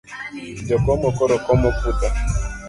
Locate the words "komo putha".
1.45-2.09